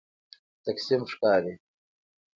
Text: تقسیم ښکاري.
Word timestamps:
تقسیم 0.65 1.01
ښکاري. 1.11 1.53